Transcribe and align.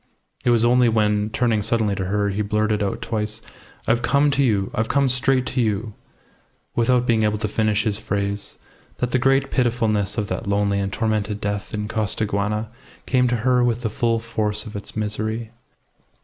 It 0.43 0.49
was 0.49 0.65
only 0.65 0.89
when, 0.89 1.29
turning 1.29 1.61
suddenly 1.61 1.93
to 1.93 2.05
her, 2.05 2.29
he 2.29 2.41
blurted 2.41 2.81
out 2.81 3.03
twice, 3.03 3.39
"I've 3.87 4.01
come 4.01 4.31
to 4.31 4.43
you 4.43 4.71
I've 4.73 4.87
come 4.89 5.07
straight 5.07 5.45
to 5.45 5.61
you," 5.61 5.93
without 6.75 7.05
being 7.05 7.21
able 7.21 7.37
to 7.37 7.47
finish 7.47 7.83
his 7.83 7.99
phrase, 7.99 8.57
that 8.97 9.11
the 9.11 9.19
great 9.19 9.51
pitifulness 9.51 10.17
of 10.17 10.25
that 10.29 10.47
lonely 10.47 10.79
and 10.79 10.91
tormented 10.91 11.39
death 11.39 11.71
in 11.71 11.87
Costaguana 11.87 12.69
came 13.05 13.27
to 13.27 13.35
her 13.45 13.63
with 13.63 13.81
the 13.81 13.91
full 13.91 14.17
force 14.17 14.65
of 14.65 14.75
its 14.75 14.95
misery. 14.95 15.51